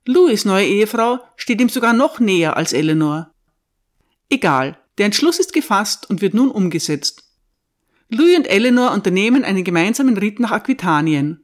Louis 0.06 0.46
neue 0.46 0.68
Ehefrau 0.68 1.20
steht 1.36 1.60
ihm 1.60 1.70
sogar 1.70 1.94
noch 1.94 2.20
näher 2.20 2.56
als 2.56 2.74
Eleanor. 2.74 3.34
Egal, 4.30 4.78
der 4.98 5.08
Entschluss 5.08 5.40
ist 5.40 5.54
gefasst 5.54 6.10
und 6.10 6.22
wird 6.22 6.34
nun 6.34 6.52
umgesetzt. 6.52 7.24
Louis 8.10 8.38
und 8.38 8.48
Eleanor 8.48 8.92
unternehmen 8.92 9.44
einen 9.44 9.64
gemeinsamen 9.64 10.18
Ritt 10.18 10.40
nach 10.40 10.52
Aquitanien. 10.52 11.44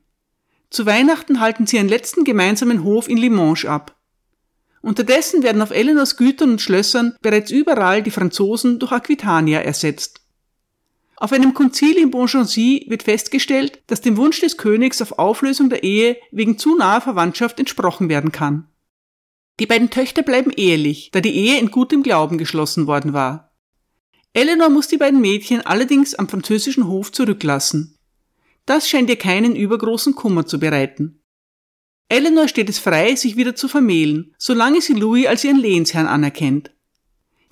Zu 0.69 0.85
Weihnachten 0.85 1.39
halten 1.39 1.65
sie 1.65 1.79
einen 1.79 1.89
letzten 1.89 2.23
gemeinsamen 2.23 2.83
Hof 2.83 3.09
in 3.09 3.17
Limoges 3.17 3.65
ab. 3.65 3.95
Unterdessen 4.83 5.43
werden 5.43 5.61
auf 5.61 5.71
Eleanors 5.71 6.17
Gütern 6.17 6.51
und 6.51 6.61
Schlössern 6.61 7.15
bereits 7.21 7.51
überall 7.51 8.03
die 8.03 8.11
Franzosen 8.11 8.79
durch 8.79 8.91
Aquitania 8.91 9.61
ersetzt. 9.61 10.19
Auf 11.15 11.31
einem 11.31 11.53
Konzil 11.53 11.97
in 11.97 12.11
Beaugency 12.11 12.85
wird 12.89 13.03
festgestellt, 13.03 13.81
dass 13.87 14.01
dem 14.01 14.17
Wunsch 14.17 14.41
des 14.41 14.57
Königs 14.57 15.01
auf 15.01 15.13
Auflösung 15.13 15.69
der 15.69 15.83
Ehe 15.83 16.17
wegen 16.31 16.57
zu 16.57 16.75
naher 16.75 16.99
Verwandtschaft 16.99 17.59
entsprochen 17.59 18.09
werden 18.09 18.33
kann. 18.33 18.67
Die 19.61 19.67
beiden 19.67 19.89
Töchter 19.89 20.21
bleiben 20.21 20.51
ehelich, 20.51 21.11
da 21.11 21.21
die 21.21 21.33
Ehe 21.33 21.59
in 21.59 21.71
gutem 21.71 22.03
Glauben 22.03 22.37
geschlossen 22.37 22.85
worden 22.85 23.13
war. 23.13 23.55
Eleanor 24.33 24.69
muss 24.69 24.89
die 24.89 24.97
beiden 24.97 25.21
Mädchen 25.21 25.61
allerdings 25.61 26.13
am 26.13 26.27
französischen 26.27 26.87
Hof 26.87 27.09
zurücklassen. 27.13 27.97
Das 28.65 28.89
scheint 28.89 29.09
ihr 29.09 29.15
keinen 29.15 29.55
übergroßen 29.55 30.13
Kummer 30.13 30.45
zu 30.45 30.59
bereiten. 30.59 31.23
Eleanor 32.10 32.48
steht 32.48 32.69
es 32.69 32.79
frei, 32.79 33.15
sich 33.15 33.38
wieder 33.38 33.55
zu 33.55 33.67
vermählen, 33.67 34.33
solange 34.38 34.81
sie 34.81 34.93
Louis 34.93 35.27
als 35.27 35.43
ihren 35.43 35.60
Lehensherrn 35.60 36.07
anerkennt. 36.07 36.72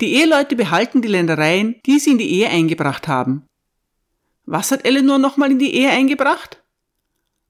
Die 0.00 0.14
Eheleute 0.14 0.56
behalten 0.56 1.02
die 1.02 1.08
Ländereien, 1.08 1.76
die 1.86 1.98
sie 1.98 2.10
in 2.10 2.18
die 2.18 2.30
Ehe 2.30 2.48
eingebracht 2.48 3.08
haben. 3.08 3.46
Was 4.44 4.70
hat 4.70 4.84
Eleanor 4.84 5.18
nochmal 5.18 5.50
in 5.52 5.58
die 5.58 5.74
Ehe 5.74 5.90
eingebracht? 5.90 6.62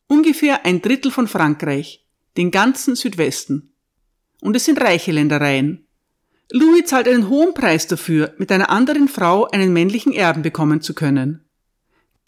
Ungefähr 0.07 0.67
ein 0.67 0.83
Drittel 0.83 1.11
von 1.11 1.27
Frankreich, 1.27 2.07
den 2.37 2.51
ganzen 2.51 2.97
Südwesten. 2.97 3.73
Und 4.43 4.57
es 4.57 4.67
sind 4.67 4.81
reiche 4.81 5.13
Ländereien. 5.13 5.87
Louis 6.51 6.85
zahlt 6.85 7.09
einen 7.09 7.31
hohen 7.31 7.55
Preis 7.55 7.87
dafür, 7.87 8.35
mit 8.37 8.53
einer 8.53 8.69
anderen 8.69 9.09
Frau 9.09 9.47
einen 9.47 9.73
männlichen 9.73 10.13
Erben 10.13 10.43
bekommen 10.43 10.83
zu 10.83 10.93
können. 10.93 11.49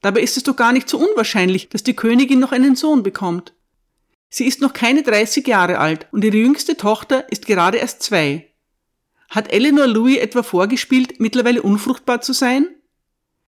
Dabei 0.00 0.21
ist 0.21 0.38
es 0.38 0.43
doch 0.43 0.57
gar 0.57 0.73
nicht 0.73 0.88
so 0.88 0.99
unwahrscheinlich, 0.99 1.69
dass 1.69 1.83
die 1.83 1.97
Königin 1.97 2.38
noch 2.38 2.52
einen 2.52 2.76
Sohn 2.76 3.02
bekommt. 3.02 3.54
Sie 4.37 4.47
ist 4.47 4.61
noch 4.61 4.73
keine 4.73 5.05
30 5.05 5.47
Jahre 5.47 5.79
alt 5.79 6.09
und 6.11 6.25
ihre 6.25 6.38
jüngste 6.38 6.76
Tochter 6.76 7.31
ist 7.31 7.47
gerade 7.47 7.79
erst 7.79 8.03
zwei. 8.03 8.50
Hat 9.29 9.53
Eleanor 9.53 9.87
Louis 9.87 10.19
etwa 10.19 10.43
vorgespielt, 10.43 11.21
mittlerweile 11.21 11.62
unfruchtbar 11.62 12.21
zu 12.21 12.33
sein? 12.33 12.67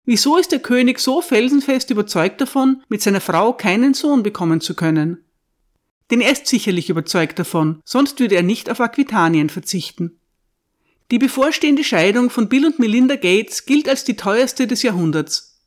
Wieso 0.05 0.37
ist 0.37 0.53
der 0.53 0.59
König 0.59 0.99
so 0.99 1.23
felsenfest 1.23 1.89
überzeugt 1.89 2.43
davon, 2.43 2.83
mit 2.91 3.01
seiner 3.01 3.23
Frau 3.23 3.55
keinen 3.55 3.95
Sohn 3.95 4.23
bekommen 4.23 4.61
zu 4.61 4.75
können? 4.75 5.25
Denn 6.11 6.21
er 6.21 6.33
ist 6.33 6.47
sicherlich 6.47 6.91
überzeugt 6.91 7.39
davon, 7.39 7.81
sonst 7.87 8.21
würde 8.21 8.35
er 8.35 8.43
nicht 8.43 8.69
auf 8.69 8.81
Aquitanien 8.81 9.49
verzichten. 9.49 10.21
Die 11.11 11.19
bevorstehende 11.19 11.85
Scheidung 11.85 12.29
von 12.29 12.51
Bill 12.51 12.67
und 12.67 12.79
Melinda 12.79 13.17
Gates 13.17 13.65
gilt 13.65 13.89
als 13.89 14.05
die 14.05 14.17
teuerste 14.17 14.67
des 14.67 14.83
Jahrhunderts. 14.83 15.59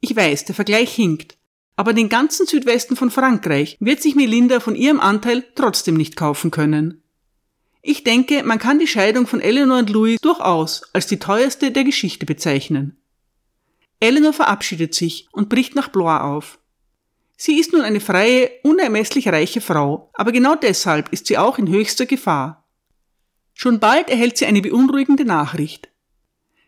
Ich 0.00 0.16
weiß, 0.16 0.46
der 0.46 0.54
Vergleich 0.54 0.94
hinkt, 0.94 1.36
aber 1.76 1.92
den 1.92 2.08
ganzen 2.08 2.46
Südwesten 2.46 2.96
von 2.96 3.10
Frankreich 3.10 3.76
wird 3.80 4.00
sich 4.00 4.14
Melinda 4.14 4.60
von 4.60 4.76
ihrem 4.76 5.00
Anteil 5.00 5.44
trotzdem 5.54 5.96
nicht 5.96 6.16
kaufen 6.16 6.50
können. 6.50 7.02
Ich 7.82 8.04
denke, 8.04 8.42
man 8.44 8.58
kann 8.58 8.78
die 8.78 8.86
Scheidung 8.86 9.26
von 9.26 9.40
Eleanor 9.40 9.78
und 9.78 9.90
Louis 9.90 10.18
durchaus 10.22 10.82
als 10.92 11.06
die 11.06 11.18
teuerste 11.18 11.70
der 11.70 11.84
Geschichte 11.84 12.24
bezeichnen. 12.24 12.96
Eleanor 14.00 14.32
verabschiedet 14.32 14.94
sich 14.94 15.28
und 15.32 15.48
bricht 15.48 15.74
nach 15.74 15.88
Blois 15.88 16.20
auf. 16.20 16.58
Sie 17.36 17.58
ist 17.58 17.72
nun 17.72 17.82
eine 17.82 18.00
freie, 18.00 18.50
unermesslich 18.62 19.28
reiche 19.28 19.60
Frau, 19.60 20.10
aber 20.14 20.32
genau 20.32 20.54
deshalb 20.54 21.12
ist 21.12 21.26
sie 21.26 21.36
auch 21.36 21.58
in 21.58 21.68
höchster 21.68 22.06
Gefahr. 22.06 22.64
Schon 23.52 23.80
bald 23.80 24.08
erhält 24.08 24.38
sie 24.38 24.46
eine 24.46 24.62
beunruhigende 24.62 25.24
Nachricht. 25.24 25.88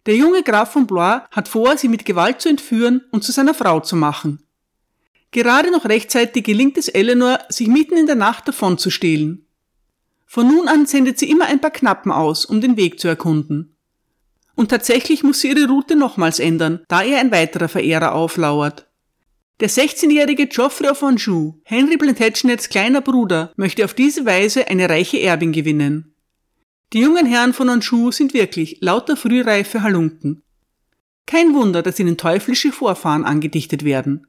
Der 0.07 0.17
junge 0.17 0.43
Graf 0.43 0.73
von 0.73 0.87
Blois 0.87 1.23
hat 1.31 1.49
vor, 1.49 1.77
sie 1.77 1.89
mit 1.89 2.05
Gewalt 2.05 2.41
zu 2.41 2.49
entführen 2.49 3.03
und 3.11 3.25
zu 3.25 3.33
seiner 3.33 3.55
Frau 3.55 3.81
zu 3.81 3.97
machen. 3.97 4.46
Gerade 5.37 5.71
noch 5.71 5.85
rechtzeitig 5.85 6.45
gelingt 6.45 6.79
es 6.79 6.89
Eleanor, 6.89 7.41
sich 7.51 7.69
mitten 7.69 7.99
in 7.99 8.07
der 8.07 8.15
Nacht 8.15 8.49
davon 8.49 8.79
zu 8.79 8.89
stehlen. 8.89 9.47
Von 10.25 10.49
nun 10.49 10.67
an 10.67 10.87
sendet 10.87 11.19
sie 11.19 11.29
immer 11.29 11.45
ein 11.45 11.61
paar 11.61 11.73
Knappen 11.73 12.11
aus, 12.11 12.47
um 12.47 12.63
den 12.63 12.79
Weg 12.79 12.99
zu 12.99 13.07
erkunden. 13.07 13.77
Und 14.55 14.71
tatsächlich 14.71 15.23
muss 15.23 15.41
sie 15.41 15.51
ihre 15.51 15.69
Route 15.69 15.95
nochmals 15.95 16.39
ändern, 16.39 16.85
da 16.89 17.03
ihr 17.03 17.19
ein 17.19 17.33
weiterer 17.33 17.69
Verehrer 17.69 18.15
auflauert. 18.15 18.89
Der 19.61 19.69
16-jährige 19.69 20.47
Geoffrey 20.47 20.89
of 20.89 21.03
Anjou, 21.03 21.61
Henry 21.65 21.99
Plantagenets 21.99 22.71
kleiner 22.71 23.03
Bruder, 23.03 23.53
möchte 23.57 23.85
auf 23.85 23.93
diese 23.93 24.25
Weise 24.25 24.69
eine 24.69 24.89
reiche 24.89 25.21
Erbin 25.21 25.53
gewinnen. 25.53 26.15
Die 26.95 27.01
jungen 27.01 27.27
Herren 27.27 27.53
von 27.53 27.69
Anjou 27.69 28.11
sind 28.11 28.33
wirklich 28.33 28.79
lauter 28.81 29.19
frühreife 29.19 29.83
Halunken. 29.83 30.43
Kein 31.27 31.53
Wunder, 31.53 31.83
dass 31.83 32.01
ihnen 32.01 32.17
teuflische 32.17 32.73
Vorfahren 32.73 33.27
angedichtet 33.27 33.85
werden. 33.85 34.27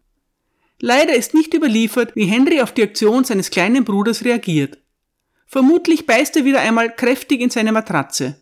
Leider 0.79 1.15
ist 1.15 1.33
nicht 1.33 1.53
überliefert, 1.53 2.15
wie 2.15 2.25
Henry 2.25 2.61
auf 2.61 2.71
die 2.71 2.83
Aktion 2.83 3.23
seines 3.23 3.49
kleinen 3.49 3.83
Bruders 3.83 4.23
reagiert. 4.23 4.77
Vermutlich 5.47 6.05
beißt 6.05 6.35
er 6.35 6.45
wieder 6.45 6.61
einmal 6.61 6.93
kräftig 6.93 7.41
in 7.41 7.49
seine 7.49 7.71
Matratze. 7.71 8.41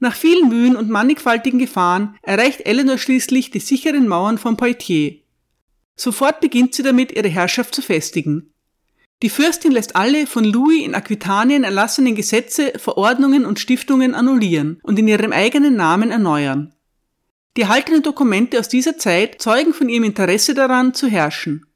Nach 0.00 0.14
vielen 0.14 0.48
Mühen 0.48 0.76
und 0.76 0.90
mannigfaltigen 0.90 1.58
Gefahren 1.58 2.16
erreicht 2.22 2.62
Eleanor 2.66 2.98
schließlich 2.98 3.50
die 3.50 3.60
sicheren 3.60 4.08
Mauern 4.08 4.38
von 4.38 4.56
Poitiers. 4.56 5.16
Sofort 5.96 6.40
beginnt 6.40 6.74
sie 6.74 6.84
damit, 6.84 7.12
ihre 7.12 7.28
Herrschaft 7.28 7.74
zu 7.74 7.82
festigen. 7.82 8.52
Die 9.22 9.30
Fürstin 9.30 9.72
lässt 9.72 9.96
alle 9.96 10.28
von 10.28 10.44
Louis 10.44 10.84
in 10.84 10.94
Aquitanien 10.94 11.64
erlassenen 11.64 12.14
Gesetze, 12.14 12.72
Verordnungen 12.78 13.44
und 13.44 13.58
Stiftungen 13.58 14.14
annullieren 14.14 14.78
und 14.84 14.96
in 14.96 15.08
ihrem 15.08 15.32
eigenen 15.32 15.74
Namen 15.74 16.12
erneuern. 16.12 16.72
Die 17.58 17.62
erhaltenen 17.62 18.04
Dokumente 18.04 18.60
aus 18.60 18.68
dieser 18.68 18.98
Zeit 18.98 19.42
zeugen 19.42 19.74
von 19.74 19.88
ihrem 19.88 20.04
Interesse 20.04 20.54
daran, 20.54 20.94
zu 20.94 21.08
herrschen. 21.08 21.66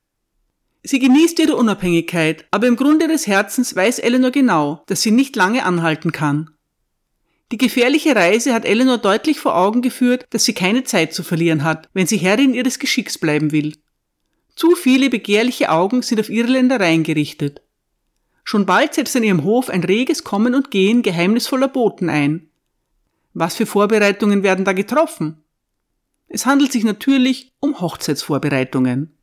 Sie 0.84 1.00
genießt 1.00 1.40
ihre 1.40 1.56
Unabhängigkeit, 1.56 2.46
aber 2.52 2.68
im 2.68 2.76
Grunde 2.76 3.08
des 3.08 3.26
Herzens 3.26 3.74
weiß 3.74 3.98
Eleanor 3.98 4.30
genau, 4.30 4.84
dass 4.86 5.02
sie 5.02 5.10
nicht 5.10 5.34
lange 5.34 5.64
anhalten 5.64 6.12
kann. 6.12 6.50
Die 7.50 7.58
gefährliche 7.58 8.14
Reise 8.14 8.54
hat 8.54 8.64
Eleanor 8.64 8.98
deutlich 8.98 9.40
vor 9.40 9.56
Augen 9.56 9.82
geführt, 9.82 10.24
dass 10.30 10.44
sie 10.44 10.52
keine 10.52 10.84
Zeit 10.84 11.14
zu 11.14 11.24
verlieren 11.24 11.64
hat, 11.64 11.88
wenn 11.94 12.06
sie 12.06 12.18
Herrin 12.18 12.54
ihres 12.54 12.78
Geschicks 12.78 13.18
bleiben 13.18 13.50
will. 13.50 13.72
Zu 14.54 14.76
viele 14.76 15.10
begehrliche 15.10 15.68
Augen 15.68 16.02
sind 16.02 16.20
auf 16.20 16.30
ihre 16.30 16.46
Ländereien 16.46 17.02
gerichtet. 17.02 17.60
Schon 18.44 18.66
bald 18.66 18.94
setzt 18.94 19.16
an 19.16 19.24
ihrem 19.24 19.42
Hof 19.42 19.68
ein 19.68 19.82
reges 19.82 20.22
Kommen 20.22 20.54
und 20.54 20.70
Gehen 20.70 21.02
geheimnisvoller 21.02 21.66
Boten 21.66 22.08
ein. 22.08 22.50
Was 23.34 23.56
für 23.56 23.66
Vorbereitungen 23.66 24.44
werden 24.44 24.64
da 24.64 24.74
getroffen? 24.74 25.41
Es 26.34 26.46
handelt 26.46 26.72
sich 26.72 26.82
natürlich 26.82 27.52
um 27.60 27.78
Hochzeitsvorbereitungen. 27.78 29.14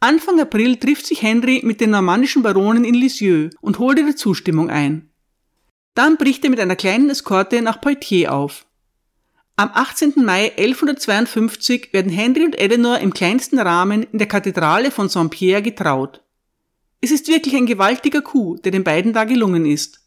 Anfang 0.00 0.40
April 0.40 0.76
trifft 0.76 1.06
sich 1.06 1.22
Henry 1.22 1.60
mit 1.62 1.80
den 1.80 1.90
normannischen 1.90 2.42
Baronen 2.42 2.84
in 2.84 2.94
Lisieux 2.94 3.54
und 3.60 3.78
holt 3.78 3.96
ihre 3.96 4.16
Zustimmung 4.16 4.70
ein. 4.70 5.08
Dann 5.94 6.16
bricht 6.16 6.42
er 6.42 6.50
mit 6.50 6.58
einer 6.58 6.74
kleinen 6.74 7.10
Eskorte 7.10 7.62
nach 7.62 7.80
Poitiers 7.80 8.28
auf. 8.32 8.66
Am 9.54 9.70
18. 9.72 10.14
Mai 10.16 10.50
1152 10.56 11.92
werden 11.92 12.10
Henry 12.10 12.44
und 12.44 12.58
Eleanor 12.58 12.98
im 12.98 13.14
kleinsten 13.14 13.60
Rahmen 13.60 14.02
in 14.02 14.18
der 14.18 14.26
Kathedrale 14.26 14.90
von 14.90 15.08
Saint-Pierre 15.08 15.62
getraut. 15.62 16.24
Es 17.00 17.12
ist 17.12 17.28
wirklich 17.28 17.54
ein 17.54 17.66
gewaltiger 17.66 18.22
Coup, 18.22 18.60
der 18.64 18.72
den 18.72 18.82
beiden 18.82 19.12
da 19.12 19.22
gelungen 19.22 19.64
ist. 19.64 20.00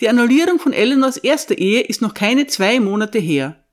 Die 0.00 0.08
Annullierung 0.08 0.58
von 0.58 0.72
Eleanors 0.72 1.18
erster 1.18 1.56
Ehe 1.56 1.82
ist 1.82 2.02
noch 2.02 2.14
keine 2.14 2.48
zwei 2.48 2.80
Monate 2.80 3.20
her. 3.20 3.64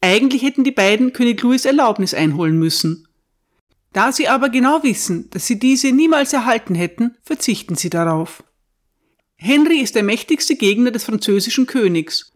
Eigentlich 0.00 0.42
hätten 0.42 0.64
die 0.64 0.72
beiden 0.72 1.12
König 1.12 1.40
Louis 1.42 1.64
Erlaubnis 1.64 2.14
einholen 2.14 2.58
müssen. 2.58 3.08
Da 3.92 4.12
sie 4.12 4.28
aber 4.28 4.50
genau 4.50 4.82
wissen, 4.82 5.30
dass 5.30 5.46
sie 5.46 5.58
diese 5.58 5.90
niemals 5.90 6.32
erhalten 6.32 6.74
hätten, 6.74 7.16
verzichten 7.22 7.76
sie 7.76 7.90
darauf. 7.90 8.44
Henry 9.36 9.78
ist 9.80 9.94
der 9.94 10.02
mächtigste 10.02 10.56
Gegner 10.56 10.90
des 10.90 11.04
französischen 11.04 11.66
Königs. 11.66 12.32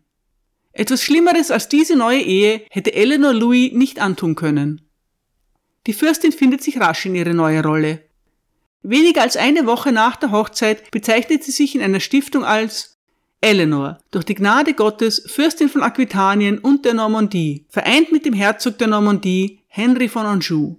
Etwas 0.72 1.02
Schlimmeres 1.02 1.50
als 1.50 1.68
diese 1.68 1.96
neue 1.96 2.20
Ehe 2.20 2.62
hätte 2.70 2.94
Eleanor 2.94 3.34
Louis 3.34 3.72
nicht 3.72 3.98
antun 3.98 4.36
können. 4.36 4.82
Die 5.86 5.92
Fürstin 5.92 6.32
findet 6.32 6.62
sich 6.62 6.78
rasch 6.78 7.06
in 7.06 7.14
ihre 7.14 7.34
neue 7.34 7.62
Rolle. 7.62 8.04
Weniger 8.82 9.22
als 9.22 9.36
eine 9.36 9.66
Woche 9.66 9.92
nach 9.92 10.16
der 10.16 10.30
Hochzeit 10.30 10.90
bezeichnet 10.90 11.44
sie 11.44 11.52
sich 11.52 11.74
in 11.74 11.82
einer 11.82 12.00
Stiftung 12.00 12.44
als 12.44 12.99
Eleanor, 13.42 13.98
durch 14.10 14.26
die 14.26 14.34
Gnade 14.34 14.74
Gottes, 14.74 15.22
Fürstin 15.26 15.70
von 15.70 15.82
Aquitanien 15.82 16.58
und 16.58 16.84
der 16.84 16.92
Normandie, 16.92 17.64
vereint 17.70 18.12
mit 18.12 18.26
dem 18.26 18.34
Herzog 18.34 18.76
der 18.76 18.88
Normandie, 18.88 19.60
Henry 19.66 20.08
von 20.08 20.26
Anjou. 20.26 20.76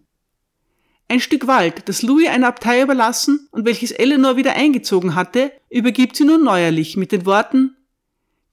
Ein 1.07 1.19
Stück 1.19 1.47
Wald, 1.47 1.89
das 1.89 2.03
Louis 2.03 2.29
einer 2.29 2.47
Abtei 2.47 2.83
überlassen 2.83 3.47
und 3.51 3.65
welches 3.65 3.91
Eleanor 3.91 4.37
wieder 4.37 4.53
eingezogen 4.53 5.15
hatte, 5.15 5.51
übergibt 5.69 6.15
sie 6.15 6.23
nun 6.23 6.43
neuerlich 6.43 6.97
mit 6.97 7.11
den 7.11 7.25
Worten 7.25 7.75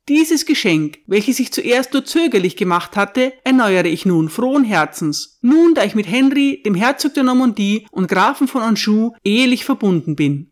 Dieses 0.08 0.46
Geschenk, 0.46 1.00
welches 1.06 1.38
ich 1.38 1.52
zuerst 1.52 1.92
nur 1.92 2.04
zögerlich 2.06 2.56
gemacht 2.56 2.96
hatte, 2.96 3.34
erneuere 3.44 3.88
ich 3.88 4.06
nun 4.06 4.30
frohen 4.30 4.64
Herzens, 4.64 5.38
nun 5.42 5.74
da 5.74 5.84
ich 5.84 5.94
mit 5.94 6.10
Henry, 6.10 6.62
dem 6.64 6.74
Herzog 6.74 7.12
der 7.12 7.24
Normandie 7.24 7.86
und 7.90 8.08
Grafen 8.08 8.48
von 8.48 8.62
Anjou 8.62 9.12
ehelich 9.22 9.66
verbunden 9.66 10.16
bin. 10.16 10.50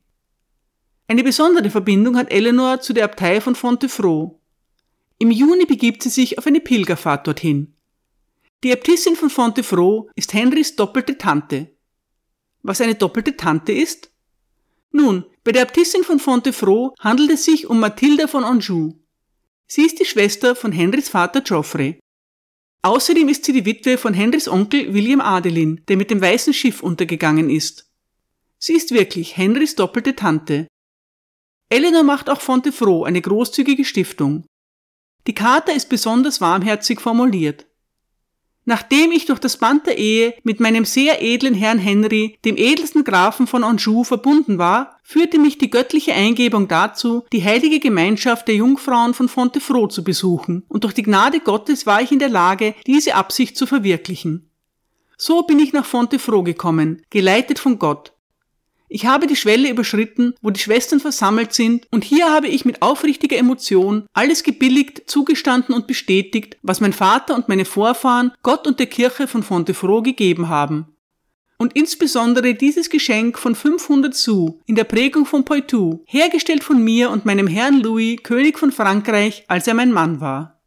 Eine 1.09 1.23
besondere 1.23 1.71
Verbindung 1.71 2.17
hat 2.17 2.33
Eleanor 2.33 2.81
zu 2.81 2.93
der 2.93 3.05
Abtei 3.05 3.41
von 3.41 3.55
Fontevraud. 3.55 4.39
Im 5.19 5.31
Juni 5.31 5.65
begibt 5.65 6.03
sie 6.03 6.09
sich 6.09 6.39
auf 6.39 6.47
eine 6.47 6.61
Pilgerfahrt 6.61 7.27
dorthin. 7.27 7.75
Die 8.65 8.71
Äbtissin 8.71 9.17
von 9.17 9.31
Fontevraud 9.31 10.11
ist 10.15 10.35
Henrys 10.35 10.77
doppelte 10.77 11.17
Tante 11.17 11.77
was 12.67 12.81
eine 12.81 12.97
doppelte 12.97 13.37
Tante 13.37 13.73
ist? 13.73 14.11
Nun, 14.91 15.25
bei 15.45 15.53
der 15.53 15.63
Äbtissin 15.63 16.03
von 16.03 16.19
Fontevraud 16.19 16.99
handelt 16.99 17.31
es 17.31 17.45
sich 17.45 17.69
um 17.69 17.79
Mathilda 17.81 18.27
von 18.27 18.45
Anjou. 18.45 18.95
Sie 19.67 19.83
ist 19.83 20.01
die 20.01 20.05
Schwester 20.05 20.57
von 20.57 20.73
Henrys 20.73 21.09
Vater 21.09 21.41
Geoffrey. 21.41 21.99
Außerdem 22.83 23.29
ist 23.29 23.45
sie 23.45 23.53
die 23.53 23.65
Witwe 23.65 23.99
von 23.99 24.15
Henrys 24.15 24.49
Onkel 24.49 24.95
William 24.95 25.21
Adelin, 25.21 25.83
der 25.89 25.97
mit 25.97 26.11
dem 26.11 26.21
weißen 26.21 26.55
Schiff 26.55 26.83
untergegangen 26.83 27.51
ist. 27.51 27.91
Sie 28.59 28.75
ist 28.75 28.93
wirklich 28.93 29.37
Henrys 29.37 29.75
doppelte 29.75 30.17
Tante. 30.17 30.67
Eleanor 31.69 32.05
macht 32.05 32.31
auch 32.31 32.41
Fontevraud 32.41 33.07
eine 33.07 33.21
großzügige 33.21 33.85
Stiftung. 33.85 34.45
Die 35.27 35.35
Charta 35.35 35.73
ist 35.73 35.89
besonders 35.89 36.41
warmherzig 36.41 37.01
formuliert. 37.01 37.67
Nachdem 38.69 39.13
ich 39.13 39.27
durch 39.27 39.39
das 39.39 39.59
Band 39.59 39.87
der 39.87 39.97
Ehe 39.97 40.35
mit 40.43 40.59
meinem 40.59 40.85
sehr 40.85 41.23
edlen 41.23 41.55
Herrn 41.55 41.79
Henry, 41.79 42.37
dem 42.45 42.57
edelsten 42.57 43.05
Grafen 43.05 43.47
von 43.47 43.63
Anjou, 43.63 44.03
verbunden 44.03 44.59
war, 44.59 44.99
führte 45.05 45.39
mich 45.39 45.57
die 45.59 45.71
göttliche 45.71 46.15
Eingebung 46.15 46.67
dazu, 46.67 47.25
die 47.33 47.45
heilige 47.45 47.79
Gemeinschaft 47.79 48.49
der 48.49 48.57
Jungfrauen 48.57 49.15
von 49.15 49.29
Fontefroh 49.29 49.87
zu 49.87 50.03
besuchen, 50.03 50.65
und 50.69 50.83
durch 50.83 50.95
die 50.95 51.05
Gnade 51.05 51.39
Gottes 51.39 51.87
war 51.87 52.03
ich 52.03 52.11
in 52.11 52.19
der 52.19 52.29
Lage, 52.29 52.75
diese 52.87 53.15
Absicht 53.15 53.57
zu 53.57 53.67
verwirklichen. 53.67 54.51
So 55.17 55.43
bin 55.43 55.61
ich 55.61 55.73
nach 55.73 55.87
Fontefroh 55.87 56.43
gekommen, 56.43 57.03
geleitet 57.11 57.61
von 57.61 57.79
Gott, 57.79 58.16
ich 58.89 59.07
habe 59.07 59.27
die 59.27 59.37
Schwelle 59.37 59.69
überschritten, 59.69 60.35
wo 60.43 60.51
die 60.51 60.61
Schwestern 60.61 61.01
versammelt 61.01 61.53
sind, 61.53 61.87
und 61.91 62.05
hier 62.05 62.31
habe 62.33 62.47
ich 62.47 62.65
mit 62.65 62.83
aufrichtiger 62.83 63.37
Emotion 63.37 64.07
alles 64.13 64.43
gebilligt, 64.43 65.11
zugestanden 65.11 65.75
und 65.75 65.87
bestätigt, 65.87 66.57
was 66.63 66.81
mein 66.81 66.93
Vater 66.93 67.35
und 67.35 67.49
meine 67.49 67.65
Vorfahren 67.65 68.33
Gott 68.43 68.67
und 68.67 68.79
der 68.79 68.87
Kirche 68.87 69.27
von 69.27 69.43
Fontefroh 69.43 70.03
gegeben 70.03 70.49
haben. 70.49 70.87
Und 71.59 71.75
insbesondere 71.75 72.55
dieses 72.55 72.91
Geschenk 72.91 73.39
von 73.39 73.55
500 73.55 74.15
Sous 74.15 74.53
in 74.67 74.75
der 74.75 74.85
Prägung 74.85 75.25
von 75.25 75.45
Poitou, 75.45 76.05
hergestellt 76.05 76.63
von 76.63 76.83
mir 76.83 77.11
und 77.11 77.25
meinem 77.25 77.47
Herrn 77.47 77.81
Louis, 77.81 78.23
König 78.23 78.59
von 78.59 78.73
Frankreich, 78.73 79.45
als 79.49 79.67
er 79.67 79.75
mein 79.75 79.91
Mann 79.91 80.21
war. 80.21 80.61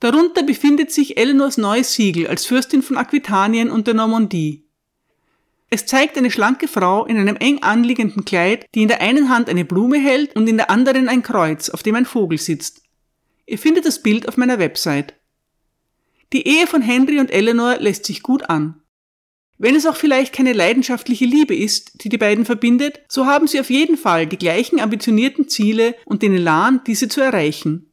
Darunter 0.00 0.42
befindet 0.42 0.90
sich 0.92 1.16
Eleanors 1.16 1.56
neues 1.56 1.94
Siegel 1.94 2.26
als 2.26 2.44
Fürstin 2.44 2.82
von 2.82 2.98
Aquitanien 2.98 3.70
und 3.70 3.86
der 3.86 3.94
Normandie. 3.94 4.65
Es 5.68 5.86
zeigt 5.86 6.16
eine 6.16 6.30
schlanke 6.30 6.68
Frau 6.68 7.06
in 7.06 7.16
einem 7.18 7.36
eng 7.36 7.62
anliegenden 7.62 8.24
Kleid, 8.24 8.66
die 8.74 8.82
in 8.82 8.88
der 8.88 9.00
einen 9.00 9.28
Hand 9.30 9.48
eine 9.48 9.64
Blume 9.64 9.98
hält 9.98 10.36
und 10.36 10.48
in 10.48 10.56
der 10.56 10.70
anderen 10.70 11.08
ein 11.08 11.22
Kreuz, 11.22 11.70
auf 11.70 11.82
dem 11.82 11.96
ein 11.96 12.06
Vogel 12.06 12.38
sitzt. 12.38 12.82
Ihr 13.46 13.58
findet 13.58 13.84
das 13.84 14.02
Bild 14.02 14.28
auf 14.28 14.36
meiner 14.36 14.58
Website. 14.58 15.14
Die 16.32 16.46
Ehe 16.46 16.66
von 16.66 16.82
Henry 16.82 17.18
und 17.18 17.30
Eleanor 17.30 17.76
lässt 17.78 18.04
sich 18.04 18.22
gut 18.22 18.48
an. 18.48 18.80
Wenn 19.58 19.74
es 19.74 19.86
auch 19.86 19.96
vielleicht 19.96 20.34
keine 20.34 20.52
leidenschaftliche 20.52 21.24
Liebe 21.24 21.56
ist, 21.56 22.04
die 22.04 22.10
die 22.10 22.18
beiden 22.18 22.44
verbindet, 22.44 23.00
so 23.08 23.26
haben 23.26 23.46
sie 23.46 23.58
auf 23.58 23.70
jeden 23.70 23.96
Fall 23.96 24.26
die 24.26 24.36
gleichen 24.36 24.80
ambitionierten 24.80 25.48
Ziele 25.48 25.94
und 26.04 26.22
den 26.22 26.34
Elan, 26.34 26.82
diese 26.86 27.08
zu 27.08 27.22
erreichen. 27.22 27.90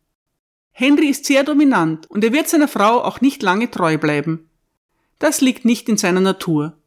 Henry 0.71 1.07
ist 1.07 1.25
sehr 1.25 1.43
dominant 1.43 2.09
und 2.09 2.23
er 2.23 2.33
wird 2.33 2.49
seiner 2.49 2.67
Frau 2.67 3.01
auch 3.01 3.21
nicht 3.21 3.41
lange 3.43 3.71
treu 3.71 3.97
bleiben. 3.97 4.49
Das 5.19 5.39
liegt 5.39 5.63
nicht 5.63 5.87
in 5.87 5.97
seiner 5.97 6.19
Natur. 6.19 6.77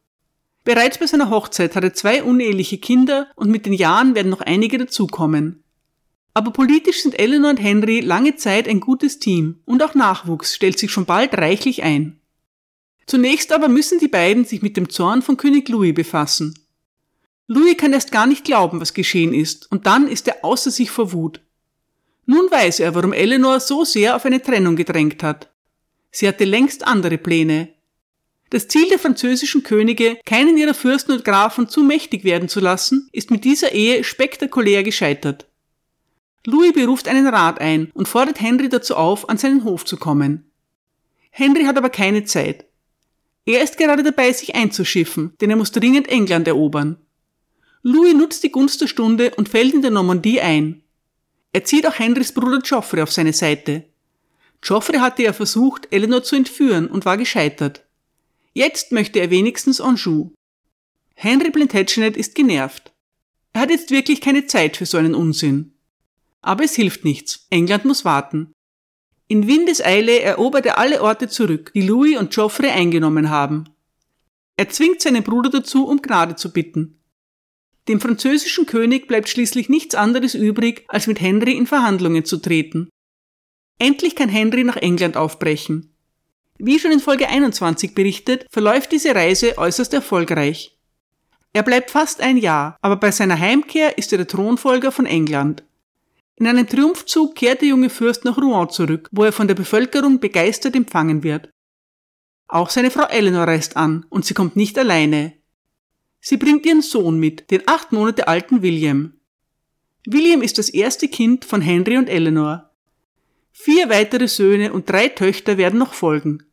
Bereits 0.67 0.97
bei 0.97 1.07
seiner 1.07 1.29
Hochzeit 1.29 1.77
hat 1.77 1.85
er 1.85 1.93
zwei 1.93 2.21
uneheliche 2.21 2.77
Kinder 2.77 3.31
und 3.37 3.49
mit 3.49 3.65
den 3.65 3.71
Jahren 3.71 4.15
werden 4.15 4.27
noch 4.27 4.41
einige 4.41 4.77
dazukommen. 4.77 5.63
Aber 6.33 6.51
politisch 6.51 7.03
sind 7.03 7.17
Eleanor 7.17 7.51
und 7.51 7.63
Henry 7.63 8.01
lange 8.01 8.35
Zeit 8.35 8.67
ein 8.67 8.81
gutes 8.81 9.17
Team 9.19 9.61
und 9.63 9.81
auch 9.81 9.95
Nachwuchs 9.95 10.53
stellt 10.53 10.77
sich 10.77 10.91
schon 10.91 11.05
bald 11.05 11.37
reichlich 11.37 11.83
ein. 11.83 12.19
Zunächst 13.05 13.53
aber 13.53 13.69
müssen 13.69 13.99
die 13.99 14.09
beiden 14.09 14.43
sich 14.43 14.61
mit 14.61 14.75
dem 14.75 14.89
Zorn 14.89 15.21
von 15.21 15.37
König 15.37 15.69
Louis 15.69 15.93
befassen. 15.93 16.59
Louis 17.47 17.77
kann 17.77 17.93
erst 17.93 18.11
gar 18.11 18.27
nicht 18.27 18.43
glauben, 18.43 18.81
was 18.81 18.93
geschehen 18.93 19.33
ist, 19.33 19.71
und 19.71 19.85
dann 19.87 20.09
ist 20.09 20.27
er 20.27 20.43
außer 20.43 20.69
sich 20.69 20.91
vor 20.91 21.13
Wut. 21.13 21.39
Nun 22.25 22.51
weiß 22.51 22.81
er, 22.81 22.93
warum 22.93 23.13
Eleanor 23.13 23.61
so 23.61 23.85
sehr 23.85 24.17
auf 24.17 24.25
eine 24.25 24.41
Trennung 24.41 24.75
gedrängt 24.75 25.23
hat. 25.23 25.49
Sie 26.11 26.27
hatte 26.27 26.43
längst 26.43 26.85
andere 26.85 27.17
Pläne, 27.17 27.69
das 28.49 28.67
Ziel 28.67 28.87
der 28.89 28.99
französischen 28.99 29.63
Könige, 29.63 30.17
keinen 30.25 30.57
ihrer 30.57 30.73
Fürsten 30.73 31.11
und 31.11 31.25
Grafen 31.25 31.67
zu 31.67 31.83
mächtig 31.83 32.23
werden 32.23 32.47
zu 32.47 32.59
lassen, 32.59 33.09
ist 33.11 33.31
mit 33.31 33.43
dieser 33.43 33.73
Ehe 33.73 34.03
spektakulär 34.03 34.83
gescheitert. 34.83 35.47
Louis 36.45 36.71
beruft 36.71 37.09
einen 37.09 37.27
Rat 37.27 37.59
ein 37.59 37.91
und 37.93 38.07
fordert 38.07 38.39
Henry 38.39 38.69
dazu 38.69 38.95
auf, 38.95 39.27
an 39.27 39.37
seinen 39.37 39.65
Hof 39.65 39.83
zu 39.83 39.97
kommen. 39.97 40.49
Henry 41.29 41.65
hat 41.65 41.77
aber 41.77 41.89
keine 41.89 42.23
Zeit. 42.23 42.65
Er 43.45 43.61
ist 43.63 43.77
gerade 43.77 44.03
dabei, 44.03 44.31
sich 44.31 44.55
einzuschiffen, 44.55 45.33
denn 45.41 45.49
er 45.49 45.55
muss 45.55 45.71
dringend 45.71 46.07
England 46.07 46.47
erobern. 46.47 46.97
Louis 47.83 48.13
nutzt 48.13 48.43
die 48.43 48.51
Gunst 48.51 48.81
der 48.81 48.87
Stunde 48.87 49.33
und 49.35 49.49
fällt 49.49 49.73
in 49.73 49.81
der 49.81 49.91
Normandie 49.91 50.41
ein. 50.41 50.83
Er 51.53 51.63
zieht 51.63 51.87
auch 51.87 51.97
Henrys 51.97 52.33
Bruder 52.33 52.59
Geoffrey 52.59 53.01
auf 53.01 53.11
seine 53.11 53.33
Seite. 53.33 53.85
Geoffrey 54.61 54.99
hatte 54.99 55.23
ja 55.23 55.33
versucht, 55.33 55.87
Eleanor 55.91 56.23
zu 56.23 56.35
entführen 56.35 56.87
und 56.87 57.05
war 57.05 57.17
gescheitert. 57.17 57.86
Jetzt 58.57 58.91
möchte 58.91 59.19
er 59.19 59.29
wenigstens 59.29 59.79
Anjou. 59.79 60.31
Henry 61.13 61.51
Plantagenet 61.51 62.17
ist 62.17 62.33
genervt. 62.33 62.91
Er 63.53 63.61
hat 63.61 63.69
jetzt 63.69 63.91
wirklich 63.91 64.19
keine 64.19 64.47
Zeit 64.47 64.77
für 64.77 64.87
so 64.87 64.97
einen 64.97 65.13
Unsinn. 65.13 65.73
Aber 66.41 66.63
es 66.63 66.73
hilft 66.73 67.05
nichts. 67.05 67.45
England 67.51 67.85
muss 67.85 68.03
warten. 68.03 68.51
In 69.27 69.45
Windeseile 69.45 70.21
erobert 70.21 70.65
er 70.65 70.79
alle 70.79 71.03
Orte 71.03 71.27
zurück, 71.27 71.71
die 71.75 71.83
Louis 71.83 72.17
und 72.17 72.33
Geoffrey 72.33 72.71
eingenommen 72.71 73.29
haben. 73.29 73.69
Er 74.55 74.69
zwingt 74.69 75.01
seinen 75.01 75.21
Bruder 75.21 75.51
dazu, 75.51 75.85
um 75.85 76.01
Gnade 76.01 76.35
zu 76.35 76.51
bitten. 76.51 76.99
Dem 77.87 78.01
französischen 78.01 78.65
König 78.65 79.07
bleibt 79.07 79.29
schließlich 79.29 79.69
nichts 79.69 79.93
anderes 79.93 80.33
übrig, 80.33 80.83
als 80.87 81.05
mit 81.05 81.21
Henry 81.21 81.55
in 81.55 81.67
Verhandlungen 81.67 82.25
zu 82.25 82.37
treten. 82.37 82.89
Endlich 83.77 84.15
kann 84.15 84.29
Henry 84.29 84.63
nach 84.63 84.77
England 84.77 85.15
aufbrechen. 85.15 85.93
Wie 86.59 86.79
schon 86.79 86.91
in 86.91 86.99
Folge 86.99 87.29
21 87.29 87.93
berichtet, 87.93 88.45
verläuft 88.49 88.91
diese 88.91 89.13
Reise 89.13 89.57
äußerst 89.57 89.93
erfolgreich. 89.93 90.77
Er 91.53 91.63
bleibt 91.63 91.91
fast 91.91 92.21
ein 92.21 92.37
Jahr, 92.37 92.77
aber 92.81 92.97
bei 92.97 93.11
seiner 93.11 93.39
Heimkehr 93.39 93.97
ist 93.97 94.11
er 94.11 94.17
der 94.17 94.27
Thronfolger 94.27 94.91
von 94.91 95.05
England. 95.05 95.63
In 96.35 96.47
einem 96.47 96.67
Triumphzug 96.67 97.35
kehrt 97.35 97.61
der 97.61 97.69
junge 97.69 97.89
Fürst 97.89 98.25
nach 98.25 98.37
Rouen 98.37 98.69
zurück, 98.69 99.09
wo 99.11 99.23
er 99.23 99.31
von 99.31 99.47
der 99.47 99.55
Bevölkerung 99.55 100.19
begeistert 100.19 100.75
empfangen 100.75 101.23
wird. 101.23 101.49
Auch 102.47 102.69
seine 102.69 102.91
Frau 102.91 103.07
Eleanor 103.07 103.47
reist 103.47 103.75
an, 103.75 104.05
und 104.09 104.25
sie 104.25 104.33
kommt 104.33 104.55
nicht 104.55 104.77
alleine. 104.77 105.33
Sie 106.19 106.37
bringt 106.37 106.65
ihren 106.65 106.81
Sohn 106.81 107.19
mit, 107.19 107.51
den 107.51 107.67
acht 107.67 107.91
Monate 107.91 108.27
alten 108.27 108.61
William. 108.61 109.13
William 110.05 110.41
ist 110.41 110.57
das 110.57 110.69
erste 110.69 111.07
Kind 111.07 111.43
von 111.43 111.61
Henry 111.61 111.97
und 111.97 112.07
Eleanor. 112.07 112.71
Vier 113.51 113.89
weitere 113.89 114.27
Söhne 114.27 114.71
und 114.71 114.89
drei 114.89 115.09
Töchter 115.09 115.57
werden 115.57 115.79
noch 115.79 115.93
folgen. 115.93 116.46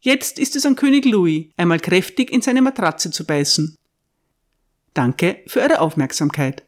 Jetzt 0.00 0.38
ist 0.38 0.54
es 0.54 0.64
an 0.64 0.76
König 0.76 1.04
Louis, 1.04 1.46
einmal 1.56 1.80
kräftig 1.80 2.30
in 2.30 2.40
seine 2.40 2.62
Matratze 2.62 3.10
zu 3.10 3.24
beißen. 3.24 3.76
Danke 4.94 5.42
für 5.46 5.60
eure 5.60 5.80
Aufmerksamkeit. 5.80 6.64